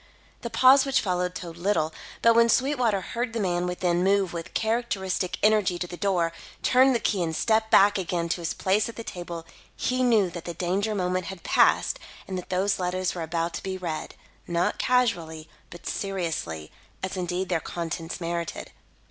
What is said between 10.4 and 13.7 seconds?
the danger moment had passed and that those letters were about to